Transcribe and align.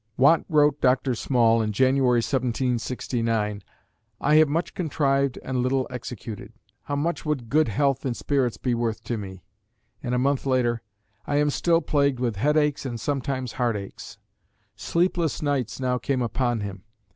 Watt 0.17 0.43
wrote 0.49 0.81
Dr. 0.81 1.13
Small 1.13 1.61
in 1.61 1.73
January, 1.73 2.21
1769, 2.21 3.61
"I 4.19 4.35
have 4.37 4.47
much 4.49 4.73
contrived 4.73 5.37
and 5.43 5.61
little 5.61 5.85
executed. 5.91 6.53
How 6.85 6.95
much 6.95 7.23
would 7.23 7.49
good 7.51 7.67
health 7.67 8.03
and 8.03 8.17
spirits 8.17 8.57
be 8.57 8.73
worth 8.73 9.03
to 9.03 9.15
me!" 9.15 9.43
and 10.01 10.15
a 10.15 10.17
month 10.17 10.47
later, 10.47 10.81
"I 11.27 11.35
am 11.35 11.51
still 11.51 11.81
plagued 11.81 12.19
with 12.19 12.37
headaches 12.37 12.83
and 12.83 12.99
sometimes 12.99 13.51
heartaches." 13.51 14.17
Sleepless 14.75 15.43
nights 15.43 15.79
now 15.79 15.99
came 15.99 16.23
upon 16.23 16.61
him. 16.61 16.81